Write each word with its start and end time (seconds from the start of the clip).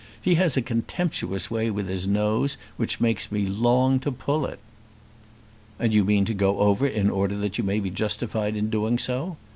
He 0.19 0.33
has 0.33 0.57
a 0.57 0.63
contemptuous 0.63 1.51
way 1.51 1.69
with 1.69 1.85
his 1.87 2.07
nose 2.07 2.57
which 2.75 2.99
makes 2.99 3.31
me 3.31 3.45
long 3.45 3.99
to 3.99 4.11
pull 4.11 4.47
it." 4.47 4.57
"And 5.77 5.93
you 5.93 6.03
mean 6.03 6.25
to 6.25 6.33
go 6.33 6.57
over 6.57 6.87
in 6.87 7.07
order 7.11 7.35
that 7.35 7.59
you 7.59 7.63
may 7.63 7.79
be 7.79 7.91
justified 7.91 8.55
in 8.55 8.71
doing 8.71 8.97
so. 8.97 9.37